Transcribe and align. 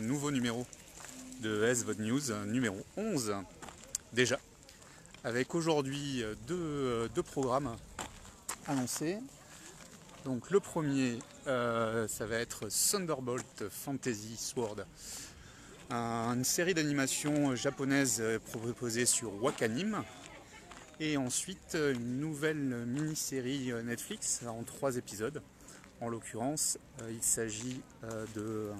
nouveau 0.00 0.30
numéro 0.30 0.66
de 1.42 1.72
SVOD 1.72 2.00
News, 2.00 2.32
numéro 2.46 2.76
11 2.96 3.34
déjà, 4.12 4.38
avec 5.24 5.54
aujourd'hui 5.54 6.24
deux, 6.46 7.08
programmes 7.24 7.76
annoncés. 8.66 9.18
Donc 10.24 10.50
le 10.50 10.60
premier, 10.60 11.18
euh, 11.46 12.08
ça 12.08 12.26
va 12.26 12.36
être 12.36 12.68
Thunderbolt 12.68 13.64
Fantasy 13.70 14.36
Sword, 14.36 14.84
une 15.90 16.44
série 16.44 16.74
d'animation 16.74 17.54
japonaise 17.54 18.22
proposée 18.50 19.06
sur 19.06 19.42
Wakanim. 19.42 20.02
Et 20.98 21.16
ensuite 21.16 21.74
une 21.74 22.20
nouvelle 22.20 22.84
mini-série 22.86 23.72
Netflix 23.84 24.42
en 24.46 24.62
trois 24.64 24.96
épisodes. 24.96 25.42
En 26.02 26.08
l'occurrence, 26.08 26.78
euh, 27.02 27.12
il 27.12 27.22
s'agit 27.22 27.82
euh, 28.04 28.24
de 28.34 28.70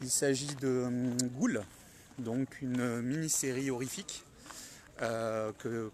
il 0.00 0.10
s'agit 0.10 0.54
de 0.56 0.68
euh, 0.68 1.28
Ghoul, 1.38 1.62
donc 2.18 2.60
une 2.62 3.02
mini-série 3.02 3.70
horrifique 3.70 4.24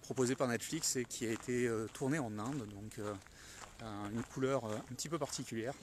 proposée 0.02 0.34
par 0.34 0.48
Netflix 0.48 0.96
et 0.96 1.05
qui 1.05 1.27
a 1.27 1.30
été 1.30 1.70
tournée 1.92 2.19
en 2.19 2.37
Inde, 2.41 2.66
donc 2.74 2.98
une 4.13 4.23
couleur 4.35 4.65
un 4.65 4.95
petit 4.96 5.09
peu 5.09 5.16
particulière. 5.16 5.74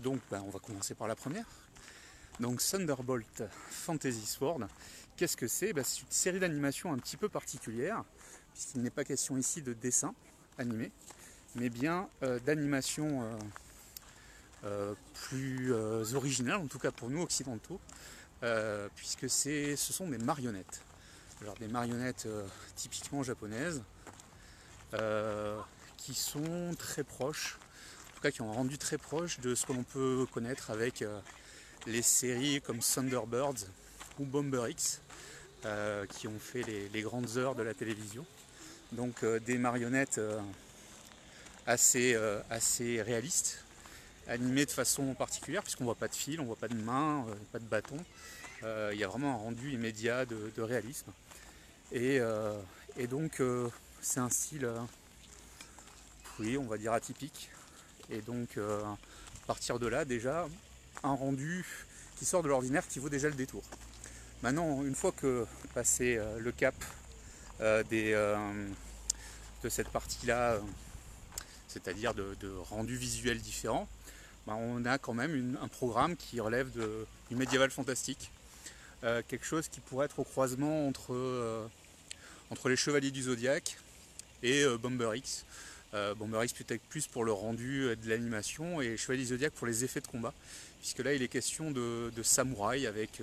donc 0.00 0.20
ben, 0.30 0.42
on 0.46 0.50
va 0.50 0.58
commencer 0.58 0.94
par 0.94 1.08
la 1.08 1.16
première. 1.16 1.46
Donc 2.40 2.62
Thunderbolt 2.62 3.42
Fantasy 3.70 4.26
Sword, 4.26 4.66
qu'est-ce 5.16 5.36
que 5.36 5.46
c'est? 5.46 5.74
Ben, 5.74 5.84
C'est 5.84 6.00
une 6.00 6.10
série 6.10 6.40
d'animation 6.40 6.90
un 6.92 6.98
petit 6.98 7.18
peu 7.18 7.28
particulière, 7.28 8.02
puisqu'il 8.54 8.80
n'est 8.82 8.90
pas 8.90 9.04
question 9.04 9.36
ici 9.36 9.60
de 9.60 9.74
dessin 9.74 10.14
animé, 10.56 10.90
mais 11.54 11.68
bien 11.68 12.08
euh, 12.22 12.38
d'animation 12.40 13.22
euh, 13.22 13.24
euh, 13.24 13.38
plus 15.14 15.72
originale, 16.14 16.56
en 16.56 16.66
tout 16.66 16.78
cas 16.78 16.90
pour 16.90 17.08
nous 17.10 17.22
occidentaux, 17.22 17.80
puisque 18.94 19.28
ce 19.28 19.76
sont 19.76 20.08
des 20.08 20.18
marionnettes. 20.18 20.82
Alors 21.42 21.54
des 21.54 21.68
marionnettes 21.68 22.28
typiquement 22.76 23.22
japonaises, 23.22 23.82
qui 25.96 26.14
sont 26.14 26.74
très 26.78 27.04
proches, 27.04 27.58
en 28.10 28.14
tout 28.16 28.20
cas 28.22 28.30
qui 28.30 28.42
ont 28.42 28.52
rendu 28.52 28.76
très 28.76 28.98
proche 28.98 29.40
de 29.40 29.54
ce 29.54 29.66
que 29.66 29.72
l'on 29.72 29.84
peut 29.84 30.26
connaître 30.32 30.70
avec 30.70 31.04
les 31.86 32.02
séries 32.02 32.60
comme 32.60 32.80
Thunderbirds 32.80 33.66
ou 34.18 34.24
Bomber 34.26 34.68
X, 34.68 35.00
qui 36.10 36.28
ont 36.28 36.38
fait 36.38 36.62
les, 36.62 37.02
grandes 37.02 37.38
heures 37.38 37.54
de 37.54 37.62
la 37.62 37.72
télévision. 37.72 38.26
Donc 38.92 39.24
des 39.24 39.56
marionnettes 39.56 40.20
assez, 41.66 42.14
euh, 42.14 42.40
assez 42.50 43.02
réaliste, 43.02 43.64
animé 44.30 44.64
de 44.64 44.70
façon 44.70 45.14
particulière, 45.14 45.62
puisqu'on 45.62 45.84
voit 45.84 45.94
pas 45.94 46.08
de 46.08 46.14
fil, 46.14 46.40
on 46.40 46.44
voit 46.44 46.56
pas 46.56 46.68
de 46.68 46.74
main, 46.74 47.26
euh, 47.28 47.34
pas 47.52 47.58
de 47.58 47.64
bâton. 47.64 47.96
Euh, 48.62 48.90
il 48.92 48.98
y 48.98 49.04
a 49.04 49.08
vraiment 49.08 49.34
un 49.34 49.36
rendu 49.36 49.72
immédiat 49.72 50.24
de, 50.24 50.62
réalisme. 50.62 51.12
Et, 51.92 52.20
donc 53.08 53.42
c'est 54.00 54.20
un 54.20 54.28
style, 54.28 54.68
oui, 56.38 56.56
on 56.56 56.64
va 56.64 56.78
dire 56.78 56.92
atypique. 56.92 57.50
Et 58.10 58.20
donc 58.20 58.58
à 58.58 58.96
partir 59.46 59.78
de 59.78 59.86
là, 59.86 60.04
déjà, 60.04 60.46
un 61.02 61.14
rendu 61.14 61.64
qui 62.16 62.24
sort 62.24 62.42
de 62.42 62.48
l'ordinaire 62.48 62.86
qui 62.86 62.98
vaut 62.98 63.08
déjà 63.08 63.28
le 63.28 63.34
détour. 63.34 63.62
Maintenant, 64.42 64.84
une 64.84 64.94
fois 64.94 65.12
que 65.12 65.46
passé 65.74 66.20
le 66.38 66.52
cap 66.52 66.74
des, 67.88 68.12
de 69.62 69.68
cette 69.68 69.88
partie-là 69.88 70.60
c'est-à-dire 71.70 72.14
de, 72.14 72.36
rendus 72.70 72.96
visuels 72.96 73.40
différents, 73.40 73.88
bah, 74.46 74.56
on 74.58 74.84
a 74.84 74.98
quand 74.98 75.14
même 75.14 75.58
un 75.60 75.68
programme 75.68 76.16
qui 76.16 76.40
relève 76.40 76.70
du 77.28 77.36
médiéval 77.36 77.70
fantastique. 77.70 78.30
Euh, 79.02 79.22
quelque 79.26 79.46
chose 79.46 79.68
qui 79.68 79.80
pourrait 79.80 80.06
être 80.06 80.18
au 80.18 80.24
croisement 80.24 80.86
entre, 80.86 81.14
euh, 81.14 81.66
les 82.66 82.76
Chevaliers 82.76 83.10
du 83.10 83.22
Zodiaque 83.22 83.78
et 84.42 84.62
euh, 84.62 84.76
Bomber 84.76 85.12
X. 85.16 85.44
Bomber 86.16 86.44
X 86.44 86.52
peut-être 86.52 86.82
plus 86.82 87.08
pour 87.08 87.24
le 87.24 87.32
rendu 87.32 87.96
de 87.96 88.08
l'animation 88.08 88.80
et 88.80 88.96
Chevalier 88.96 89.22
du 89.22 89.28
Zodiac 89.30 89.52
pour 89.52 89.66
les 89.66 89.82
effets 89.82 90.00
de 90.00 90.06
combat, 90.06 90.32
puisque 90.78 91.00
là 91.00 91.14
il 91.14 91.22
est 91.22 91.26
question 91.26 91.72
de, 91.72 92.12
de 92.14 92.22
samouraï 92.22 92.86
avec 92.86 93.20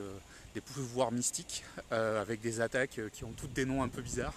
pouvoirs 0.61 1.11
mystiques 1.11 1.63
euh, 1.91 2.21
avec 2.21 2.41
des 2.41 2.61
attaques 2.61 2.99
qui 3.11 3.23
ont 3.23 3.31
toutes 3.31 3.53
des 3.53 3.65
noms 3.65 3.83
un 3.83 3.87
peu 3.87 4.01
bizarres. 4.01 4.33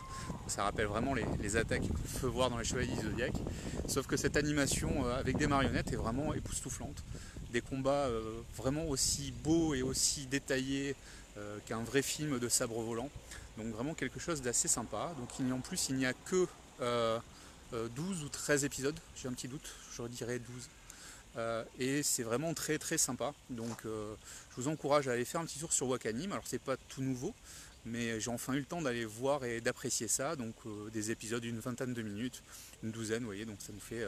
Ça 0.47 0.65
rappelle 0.65 0.87
vraiment 0.87 1.15
les, 1.15 1.57
attaques 1.57 1.83
qu'on 1.83 2.19
peut 2.21 2.27
voir 2.27 2.51
dans 2.51 2.59
les 2.59 2.65
Chevaliers 2.65 2.95
du 2.95 3.03
Zodiac. 3.03 3.33
Sauf 3.89 4.07
que 4.07 4.17
cette 4.17 4.37
animation 4.37 5.07
euh, 5.07 5.19
avec 5.19 5.37
des 5.37 5.47
marionnettes 5.47 5.93
est 5.93 5.97
vraiment 5.97 6.35
époustouflante. 6.35 7.03
Des 7.53 7.61
combats 7.61 8.07
euh, 8.07 8.41
vraiment 8.57 8.87
aussi 8.87 9.33
beaux 9.33 9.75
et 9.75 9.83
aussi 9.83 10.27
détaillés 10.27 10.95
qu'un 11.65 11.83
vrai 11.83 12.03
film 12.03 12.39
de 12.39 12.49
sabre 12.51 12.83
volant. 12.83 13.09
Donc 13.57 13.69
vraiment 13.69 13.95
quelque 13.95 14.21
chose 14.21 14.43
d'assez 14.43 14.69
sympa. 14.69 15.15
Donc 15.19 15.31
en 15.51 15.61
plus 15.61 15.89
il 15.89 15.97
n'y 15.97 16.05
a 16.05 16.13
que 16.13 16.47
12 17.73 18.25
ou 18.25 18.29
13 18.29 18.65
épisodes, 18.67 18.99
j'ai 19.17 19.27
un 19.27 19.33
petit 19.33 19.49
doute, 19.49 19.71
je 19.97 20.03
dirais 20.03 20.39
12. 20.39 20.69
Euh, 21.37 21.65
et 21.79 22.03
c'est 22.03 22.23
vraiment 22.23 22.55
très 22.55 22.79
très 22.79 22.99
sympa. 22.99 23.33
Donc 23.51 23.85
euh, 23.85 24.15
je 24.51 24.57
vous 24.57 24.69
encourage 24.69 25.09
à 25.09 25.13
aller 25.13 25.25
faire 25.25 25.41
un 25.41 25.45
petit 25.45 25.59
tour 25.59 25.73
sur 25.73 25.89
Wakanim. 25.89 26.33
Alors 26.33 26.47
c'est 26.47 26.61
pas 26.61 26.77
tout 26.89 27.03
nouveau, 27.03 27.35
mais 27.85 28.21
j'ai 28.21 28.31
enfin 28.31 28.55
eu 28.55 28.59
le 28.59 28.65
temps 28.65 28.83
d'aller 28.83 29.05
voir 29.05 29.45
et 29.45 29.61
d'apprécier 29.61 30.09
ça. 30.09 30.37
Donc 30.37 30.55
euh, 30.67 30.91
des 30.91 31.11
épisodes 31.11 31.43
d'une 31.43 31.61
vingtaine 31.61 31.95
de 31.95 32.03
minutes, 32.03 32.43
une 32.83 32.91
douzaine, 32.91 33.21
vous 33.21 33.27
voyez, 33.27 33.45
donc 33.45 33.57
ça 33.61 33.73
nous 33.73 33.81
fait 33.81 34.05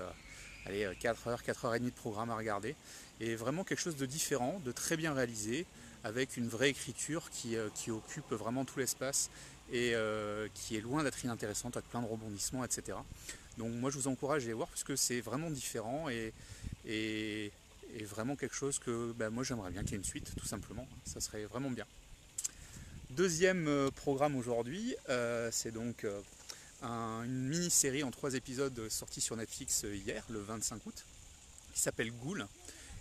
allez, 0.66 0.90
4 1.00 1.28
heures, 1.28 1.42
4 1.42 1.64
heures 1.64 1.74
et 1.74 1.78
demie 1.78 1.90
de 1.90 1.96
programme 1.96 2.30
à 2.30 2.36
regarder. 2.36 2.74
Et 3.20 3.36
vraiment 3.36 3.62
quelque 3.62 3.80
chose 3.80 3.96
de 3.96 4.06
différent, 4.06 4.60
de 4.64 4.72
très 4.72 4.96
bien 4.96 5.14
réalisé, 5.14 5.66
avec 6.04 6.36
une 6.36 6.48
vraie 6.48 6.70
écriture 6.70 7.30
qui, 7.30 7.54
qui 7.74 7.92
occupe 7.92 8.32
vraiment 8.32 8.64
tout 8.64 8.80
l'espace 8.80 9.30
et 9.72 9.94
qui 10.54 10.76
est 10.76 10.80
loin 10.80 11.04
d'être 11.04 11.24
inintéressante, 11.24 11.76
avec 11.76 11.88
plein 11.88 12.02
de 12.02 12.08
rebondissements, 12.08 12.64
etc. 12.64 12.98
Donc 13.58 13.72
moi 13.74 13.90
je 13.90 13.98
vous 13.98 14.08
encourage 14.08 14.42
à 14.42 14.44
aller 14.46 14.54
voir 14.54 14.68
parce 14.68 14.84
que 14.84 14.96
c'est 14.96 15.20
vraiment 15.20 15.50
différent 15.50 16.08
et, 16.08 16.32
et, 16.86 17.52
vraiment 18.04 18.36
quelque 18.36 18.54
chose 18.54 18.78
que 18.78 19.12
ben, 19.12 19.30
moi 19.30 19.44
j'aimerais 19.44 19.70
bien 19.70 19.82
qu'il 19.82 19.92
y 19.92 19.94
ait 19.94 19.98
une 19.98 20.04
suite 20.04 20.32
tout 20.36 20.46
simplement, 20.46 20.88
ça 21.04 21.20
serait 21.20 21.44
vraiment 21.44 21.70
bien. 21.70 21.86
Deuxième 23.10 23.68
euh, 23.68 23.90
programme 23.90 24.36
aujourd'hui, 24.36 24.94
euh, 25.10 25.50
c'est 25.52 25.70
donc 25.70 26.04
euh, 26.04 26.20
une 26.82 27.48
mini-série 27.48 28.02
en 28.02 28.10
trois 28.10 28.34
épisodes 28.34 28.88
sortie 28.88 29.20
sur 29.20 29.36
Netflix 29.36 29.84
hier, 29.84 30.24
le 30.30 30.40
25 30.40 30.84
août, 30.86 31.04
qui 31.74 31.80
s'appelle 31.80 32.10
Ghoul, 32.10 32.46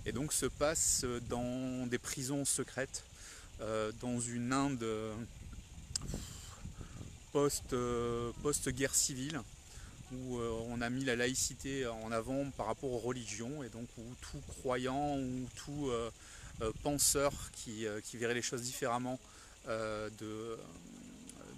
et 0.05 0.11
donc 0.11 0.33
se 0.33 0.45
passe 0.45 1.05
dans 1.29 1.87
des 1.87 1.97
prisons 1.97 2.45
secrètes, 2.45 3.03
dans 4.01 4.19
une 4.19 4.51
Inde 4.51 4.85
post-guerre 7.31 8.93
civile, 8.93 9.41
où 10.11 10.37
euh, 10.37 10.49
on 10.69 10.81
a 10.81 10.89
mis 10.89 11.03
la 11.03 11.15
laïcité 11.15 11.87
en 11.87 12.11
avant 12.11 12.49
par 12.51 12.65
rapport 12.65 12.91
aux 12.91 12.99
religions, 12.99 13.63
et 13.63 13.69
donc 13.69 13.87
où 13.97 14.03
tout 14.21 14.41
croyant 14.47 15.17
ou 15.17 15.47
tout 15.55 15.89
euh, 15.89 16.09
euh, 16.61 16.71
penseur 16.83 17.33
qui, 17.53 17.85
verrait 18.13 18.33
les 18.33 18.41
choses 18.41 18.61
différemment 18.61 19.19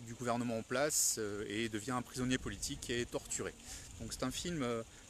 du 0.06 0.14
gouvernement 0.14 0.58
en 0.58 0.64
place 0.64 1.20
et 1.48 1.70
devient 1.70 1.92
un 1.92 2.02
prisonnier 2.02 2.38
politique 2.38 2.90
et 2.90 3.02
est 3.02 3.10
torturé. 3.10 3.54
Donc 4.00 4.12
c'est 4.14 4.24
un 4.24 4.32
film 4.32 4.66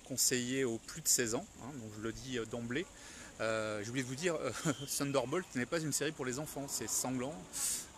conseillé 0.05 0.63
aux 0.63 0.77
plus 0.77 1.01
de 1.01 1.07
16 1.07 1.35
ans, 1.35 1.45
hein, 1.61 1.71
donc 1.79 1.91
je 1.97 2.01
le 2.01 2.11
dis 2.11 2.37
d'emblée. 2.51 2.85
Euh, 3.41 3.81
J'ai 3.83 3.89
oublié 3.89 4.03
de 4.03 4.09
vous 4.09 4.15
dire, 4.15 4.37
Thunderbolt 4.97 5.45
n'est 5.55 5.65
pas 5.65 5.79
une 5.79 5.93
série 5.93 6.11
pour 6.11 6.25
les 6.25 6.39
enfants, 6.39 6.67
c'est 6.67 6.89
sanglant, 6.89 7.35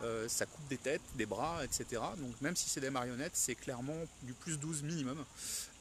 euh, 0.04 0.28
ça 0.28 0.46
coupe 0.46 0.68
des 0.68 0.78
têtes, 0.78 1.02
des 1.16 1.26
bras, 1.26 1.64
etc. 1.64 2.02
Donc 2.18 2.40
même 2.42 2.56
si 2.56 2.70
c'est 2.70 2.82
des 2.82 2.90
marionnettes, 2.90 3.36
c'est 3.36 3.56
clairement 3.56 3.98
du 4.24 4.34
plus 4.34 4.58
12 4.58 4.84
minimum. 4.84 5.24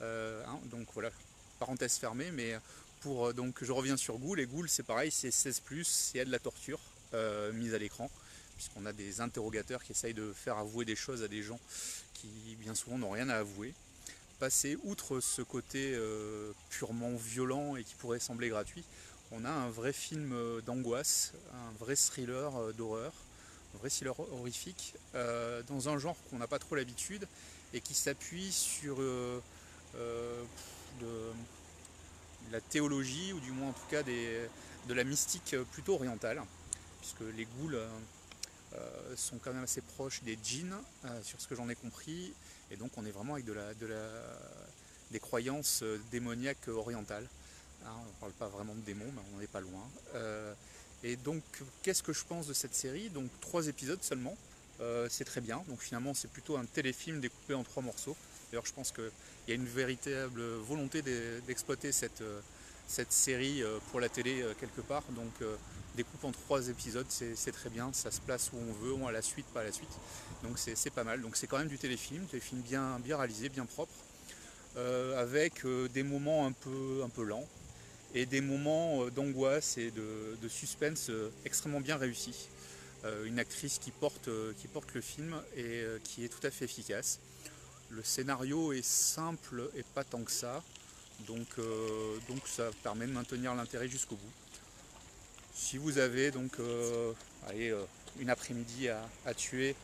Euh, 0.03 0.45
hein, 0.47 0.59
donc 0.71 0.87
voilà, 0.95 1.11
parenthèse 1.59 1.97
fermée, 1.99 2.31
mais 2.31 2.57
pour 3.01 3.29
euh, 3.29 3.33
donc 3.33 3.63
je 3.63 3.73
reviens 3.73 3.97
sur 3.97 4.19
Ghoul, 4.19 4.39
et 4.41 4.47
Ghoul 4.47 4.69
c'est 4.69 4.85
pareil, 4.85 5.11
c'est 5.11 5.31
16 5.33 5.63
il 6.15 6.19
y 6.19 6.21
a 6.21 6.25
de 6.25 6.31
la 6.31 6.39
torture 6.39 6.81
mise 7.53 7.75
à 7.75 7.79
l'écran, 7.79 8.11
puisqu'on 8.57 8.87
a 8.87 8.93
des 8.93 9.21
interrogateurs 9.21 9.85
qui 9.85 9.93
essayent 9.93 10.15
de 10.15 10.33
faire 10.33 10.59
avouer 10.59 10.85
des 10.85 10.97
choses 10.97 11.23
à 11.23 11.29
des 11.29 11.45
gens 11.45 11.61
qui 12.13 12.57
bien 12.59 12.75
souvent 12.75 12.99
n'ont 12.99 13.11
rien 13.11 13.29
à 13.29 13.37
avouer. 13.37 13.73
Passer 14.41 14.77
outre 14.83 15.21
ce 15.21 15.41
côté 15.41 15.97
purement 16.71 17.15
violent 17.15 17.77
et 17.77 17.85
qui 17.85 17.95
pourrait 17.95 18.19
sembler 18.19 18.49
gratuit, 18.49 18.83
on 19.33 19.45
a 19.45 19.51
un 19.51 19.71
vrai 19.71 19.93
film 19.93 20.35
d'angoisse, 20.67 21.33
un 21.53 21.73
vrai 21.79 21.97
thriller 21.97 22.73
d'horreur, 22.75 23.13
un 23.75 23.79
vrai 23.79 23.91
thriller 23.91 24.19
horrifique, 24.19 24.95
euh, 25.15 25.63
dans 25.69 25.89
un 25.89 25.99
genre 25.99 26.17
qu'on 26.31 26.39
n'a 26.39 26.47
pas 26.47 26.59
trop 26.59 26.75
l'habitude 26.75 27.27
et 27.73 27.81
qui 27.81 27.95
s'appuie 27.95 28.53
sur 28.53 29.01
euh, 29.01 29.41
euh, 29.97 30.43
de, 31.01 31.33
la 32.53 32.61
théologie, 32.61 33.33
ou 33.33 33.41
du 33.41 33.51
moins 33.51 33.71
en 33.71 33.73
tout 33.73 33.87
cas 33.91 34.03
de 34.03 34.95
la 34.95 35.05
mystique 35.05 35.57
plutôt 35.73 35.95
orientale, 35.95 36.43
puisque 37.01 37.23
les 37.37 37.47
ghouls 37.47 37.79
sont 39.17 39.39
quand 39.39 39.53
même 39.53 39.65
assez 39.65 39.81
proches 39.81 40.23
des 40.25 40.39
djinns, 40.45 40.77
sur 41.23 41.41
ce 41.41 41.49
que 41.49 41.55
j'en 41.55 41.71
ai 41.71 41.75
compris, 41.75 42.35
et 42.71 42.77
donc 42.77 42.91
on 42.99 43.07
est 43.07 43.11
vraiment 43.11 43.35
avec 43.35 43.47
des 45.11 45.21
croyances 45.21 45.83
démoniaques 46.11 46.69
orientales. 46.69 47.27
Hein, 47.87 47.91
on 48.03 48.07
ne 48.07 48.21
parle 48.21 48.33
pas 48.33 48.49
vraiment 48.49 48.75
de 48.75 48.81
démons, 48.81 49.11
mais 49.15 49.21
on 49.35 49.39
n'est 49.39 49.47
pas 49.47 49.61
loin. 49.61 49.83
et 51.03 51.17
donc, 51.17 51.43
qu'est-ce 51.83 52.03
que 52.03 52.13
je 52.13 52.25
pense 52.25 52.47
de 52.47 52.55
cette 52.55 52.75
série? 52.75 53.11
Donc, 53.11 53.29
trois 53.41 53.67
épisodes 53.69 54.03
seulement. 54.03 54.37
c'est 55.09 55.25
très 55.25 55.41
bien. 55.41 55.63
Donc, 55.69 55.81
finalement, 55.81 56.15
c'est 56.15 56.31
plutôt 56.31 56.57
un 56.57 56.65
téléfilm 56.65 57.21
découpé 57.21 57.55
en 57.55 57.63
trois 57.63 57.83
morceaux. 57.83 58.17
D'ailleurs, 58.51 58.67
je 58.67 58.73
pense 58.73 58.91
qu'il 58.93 59.11
y 59.49 59.53
a 59.53 59.55
une 59.55 59.67
véritable 59.67 60.43
volonté 60.57 61.03
d'exploiter 61.47 61.93
cette, 61.93 62.23
cette 62.87 63.13
série 63.13 63.63
pour 63.91 64.01
la 64.01 64.09
télé 64.09 64.45
quelque 64.59 64.81
part. 64.81 65.03
Donc, 65.11 65.33
découpe 65.97 66.25
en 66.25 66.33
trois 66.33 66.69
épisodes, 66.69 67.07
c'est 67.09 67.53
très 67.53 67.71
bien, 67.71 67.93
ça 67.93 68.11
se 68.11 68.21
place 68.21 68.51
où 68.53 68.57
on 68.57 68.73
veut, 68.85 68.93
on 68.95 69.07
a 69.07 69.13
la 69.13 69.23
suite, 69.23 69.47
pas 69.47 69.63
la 69.63 69.73
suite. 69.73 69.97
Donc 70.43 70.59
c'est 70.59 70.91
pas 70.91 71.05
mal. 71.05 71.21
Donc 71.23 71.37
c'est 71.37 71.47
quand 71.47 71.59
même 71.59 71.69
du 71.69 71.79
téléfilm, 71.79 72.25
téléfilm 72.27 72.61
bien, 72.61 72.99
réalisé, 73.07 73.49
bien 73.49 73.67
propre, 73.67 73.95
euh, 74.77 75.21
avec 75.21 75.65
euh, 75.65 75.89
des 75.89 76.03
moments 76.03 76.47
un 76.47 76.53
peu, 76.53 77.03
un 77.05 77.09
peu 77.09 77.23
lents 77.23 77.47
et 78.15 78.27
des 78.27 78.41
moments 78.41 79.05
euh, 79.05 79.11
d'angoisse 79.11 79.77
et 79.79 79.91
de, 79.91 80.49
suspense 80.49 81.11
extrêmement 81.45 81.81
bien 81.81 81.97
réussis. 81.97 82.49
une 83.27 83.39
actrice 83.39 83.79
qui 83.79 83.91
porte, 83.91 84.29
qui 84.59 84.69
porte 84.69 84.95
le 84.95 85.01
film 85.01 85.35
et 85.57 85.85
qui 86.05 86.25
est 86.25 86.29
tout 86.29 86.47
à 86.47 86.51
fait 86.51 86.67
efficace. 86.67 87.19
Le 87.91 88.03
scénario 88.03 88.73
est 88.73 88.85
simple 88.85 89.71
et 89.77 89.83
pas 89.83 90.05
tant 90.05 90.23
que 90.23 90.31
ça, 90.31 90.63
donc, 91.27 91.49
donc 92.29 92.47
ça 92.47 92.71
permet 92.83 93.07
de 93.07 93.13
maintenir 93.13 93.55
l'intérêt 93.55 93.89
jusqu'au 93.89 94.17
bout. 94.17 94.33
Si 95.55 95.79
vous 95.79 95.99
avez 95.99 96.33
donc 96.33 96.59
euh, 96.59 97.13
euh, 97.53 97.85
une 98.19 98.29
après-midi 98.29 98.89
à, 98.89 99.35
tuer 99.35 99.77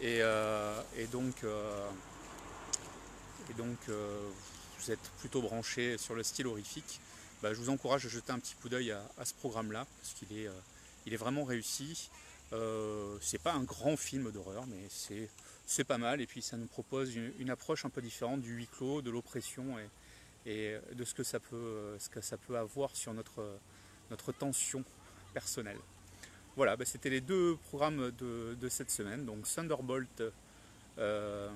et, 0.00 0.22
euh, 0.22 0.80
donc, 1.12 1.44
et 3.50 3.54
donc 3.54 3.76
vous 3.86 4.90
êtes 4.90 5.10
plutôt 5.20 5.42
branché 5.42 5.98
sur 5.98 6.14
le 6.14 6.22
style 6.22 6.46
horrifique, 6.46 7.00
bah, 7.42 7.52
je 7.54 7.58
vous 7.58 7.70
encourage 7.70 8.06
à 8.06 8.08
jeter 8.08 8.32
un 8.32 8.38
petit 8.38 8.54
coup 8.54 8.68
d'œil 8.68 8.92
à, 8.92 9.24
ce 9.24 9.34
programme-là, 9.34 9.86
parce 10.00 10.14
qu'il 10.14 10.36
est, 10.36 10.48
est 11.06 11.16
vraiment 11.16 11.44
réussi. 11.44 12.10
c'est 13.20 13.42
pas 13.42 13.52
un 13.52 13.62
grand 13.62 13.96
film 13.96 14.30
d'horreur, 14.32 14.66
mais 14.66 14.88
c'est, 15.66 15.84
pas 15.84 15.98
mal. 15.98 16.20
Et 16.20 16.26
puis 16.26 16.42
ça 16.42 16.56
nous 16.56 16.66
propose 16.66 17.14
une, 17.14 17.50
approche 17.50 17.84
un 17.84 17.90
peu 17.90 18.02
différente 18.02 18.40
du 18.40 18.54
huis 18.54 18.68
clos, 18.68 19.02
de 19.02 19.10
l'oppression 19.10 19.78
et, 19.78 19.88
et, 20.50 20.78
de 20.94 21.04
ce 21.04 21.14
que 21.14 21.22
ça 21.22 21.38
peut, 21.40 22.56
avoir 22.56 22.94
sur 22.96 23.14
notre, 23.14 24.32
tension 24.38 24.84
personnel. 25.32 25.76
Voilà, 26.56 26.76
bah, 26.76 26.84
c'était 26.84 27.10
les 27.10 27.20
deux 27.20 27.56
programmes 27.68 28.10
de, 28.18 28.68
cette 28.68 28.90
semaine. 28.90 29.24
Donc 29.24 29.44
Thunderbolt 29.44 30.22
euh, 30.98 31.48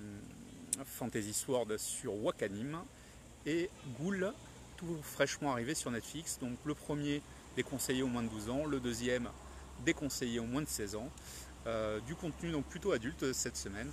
Fantasy 0.87 1.33
Sword 1.33 1.77
sur 1.77 2.15
Wakanim 2.23 2.79
et 3.47 3.69
Ghoul, 3.99 4.33
fraîchement 5.03 5.53
arrivé 5.53 5.75
sur 5.75 5.91
Netflix. 5.91 6.39
Donc 6.41 6.57
le 6.65 6.75
premier 6.75 7.23
déconseillé 7.57 8.03
au 8.03 8.09
moins 8.09 8.23
de 8.23 8.29
12 8.29 8.51
ans, 8.51 8.65
le 8.67 8.81
deuxième 8.81 9.29
déconseillé 9.85 10.41
au 10.41 10.45
moins 10.45 10.63
de 10.63 10.69
16 10.69 10.97
ans. 10.97 11.11
Euh, 11.67 12.01
du 12.01 12.15
contenu 12.15 12.51
donc 12.51 12.65
plutôt 12.67 12.93
adulte 12.93 13.33
cette 13.33 13.57
semaine. 13.57 13.91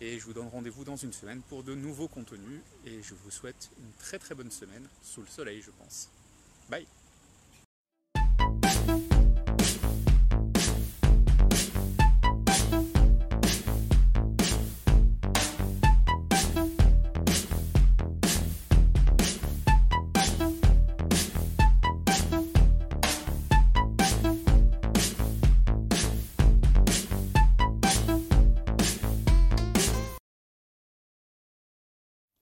Et 0.00 0.18
je 0.18 0.24
vous 0.24 0.32
donne 0.32 0.48
rendez-vous 0.48 0.84
dans 0.84 0.96
une 0.96 1.12
semaine 1.12 1.40
pour 1.48 1.64
de 1.64 1.74
nouveaux 1.74 2.08
contenus. 2.08 2.60
Et 2.86 3.02
je 3.02 3.14
vous 3.14 3.30
souhaite 3.30 3.70
une 3.78 3.92
très 3.98 4.18
très 4.18 4.34
bonne 4.34 4.50
semaine, 4.50 4.86
sous 5.02 5.20
le 5.20 5.26
soleil 5.26 5.62
je 5.62 5.70
pense. 5.70 6.08
Bye 6.68 6.86